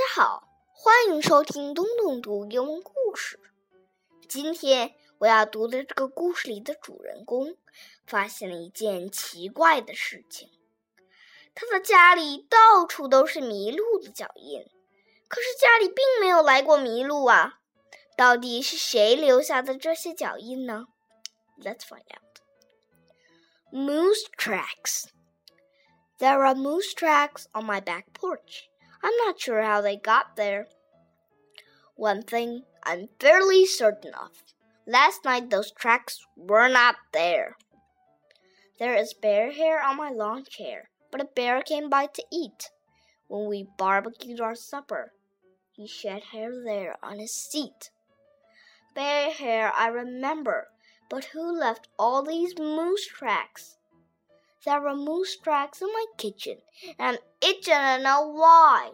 [0.00, 3.38] 大家好，欢迎收听东东读英文故事。
[4.26, 7.58] 今天我要读的这个故事里的主人公
[8.06, 10.48] 发现了一件奇怪的事情：
[11.54, 14.64] 他的家里到处都是麋鹿的脚印，
[15.28, 17.60] 可是家里并没有来过麋鹿啊！
[18.16, 20.86] 到底是谁留下的这些脚印呢
[21.58, 22.40] ？Let's find out.
[23.70, 25.08] Moose tracks.
[26.18, 28.62] There are moose tracks on my back porch.
[29.02, 30.68] I'm not sure how they got there.
[31.96, 34.30] One thing I'm fairly certain of
[34.86, 37.56] last night those tracks were not there.
[38.78, 42.70] There is bear hair on my lawn chair, but a bear came by to eat.
[43.28, 45.12] When we barbecued our supper,
[45.70, 47.90] he shed hair there on his seat.
[48.94, 50.68] Bear hair I remember,
[51.08, 53.76] but who left all these moose tracks?
[54.64, 56.58] There were moose tracks in my kitchen,
[56.98, 58.92] and itching to know why.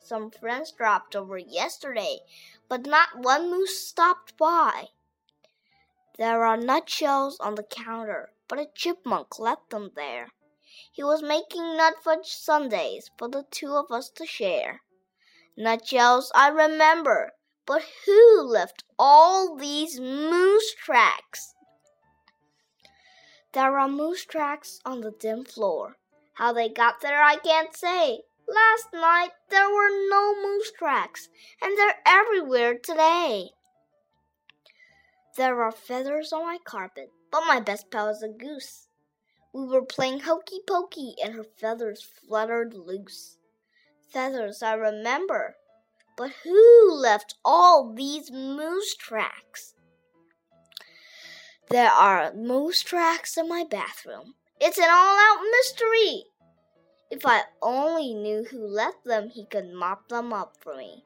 [0.00, 2.20] Some friends dropped over yesterday,
[2.68, 4.90] but not one moose stopped by.
[6.18, 10.28] There are nutshells on the counter, but a chipmunk left them there.
[10.92, 14.82] He was making nut fudge sundaes for the two of us to share.
[15.56, 17.32] Nutshells I remember,
[17.66, 21.54] but who left all these moose tracks?
[23.54, 25.96] There are moose tracks on the dim floor.
[26.32, 28.22] How they got there I can't say.
[28.48, 31.28] Last night there were no moose tracks,
[31.62, 33.50] and they're everywhere today.
[35.36, 38.88] There are feathers on my carpet, but my best pal is a goose.
[39.52, 43.38] We were playing hokey pokey, and her feathers fluttered loose.
[44.12, 45.54] Feathers I remember,
[46.16, 49.73] but who left all these moose tracks?
[51.70, 54.34] There are moose tracks in my bathroom.
[54.60, 56.24] It's an all out mystery.
[57.10, 61.04] If I only knew who left them, he could mop them up for me.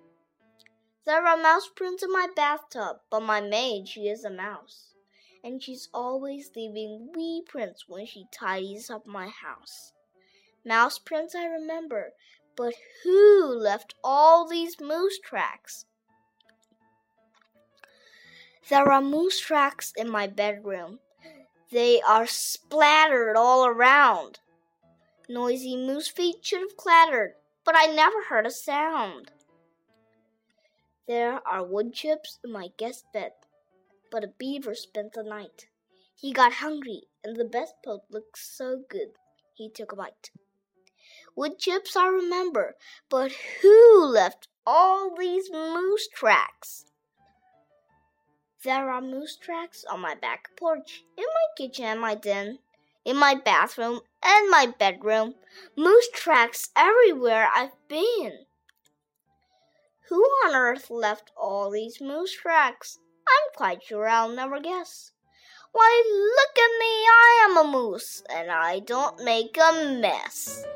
[1.07, 4.95] There are mouse prints in my bathtub, but my maid, she is a mouse.
[5.43, 9.93] And she's always leaving wee prints when she tidies up my house.
[10.65, 12.13] Mouse prints I remember,
[12.57, 15.87] but who left all these moose tracks?
[18.69, 20.99] There are moose tracks in my bedroom.
[21.71, 24.41] They are splattered all around.
[25.27, 27.35] Noisy moose feet should have clattered,
[27.65, 29.31] but I never heard a sound.
[31.07, 33.33] There are wood chips in my guest bed,
[34.11, 35.69] but a beaver spent the night.
[36.15, 39.13] He got hungry, and the best poke looked so good,
[39.55, 40.31] he took a bite.
[41.35, 42.77] Wood chips I remember,
[43.09, 46.85] but who left all these moose tracks?
[48.69, 52.59] There are moose tracks on my back porch, in my kitchen and my den,
[53.03, 55.37] in my bathroom and my bedroom.
[55.75, 58.45] Moose tracks everywhere I've been.
[60.11, 62.99] Who on earth left all these moose tracks?
[63.27, 65.13] I'm quite sure I'll never guess.
[65.73, 70.67] Why, look at me, I am a moose, and I don't make a mess.